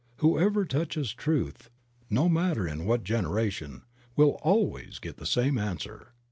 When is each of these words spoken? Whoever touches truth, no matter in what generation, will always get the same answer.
Whoever 0.17 0.65
touches 0.65 1.13
truth, 1.13 1.69
no 2.09 2.27
matter 2.27 2.67
in 2.67 2.85
what 2.85 3.03
generation, 3.03 3.83
will 4.15 4.39
always 4.41 4.97
get 4.97 5.17
the 5.17 5.27
same 5.27 5.59
answer. 5.59 6.13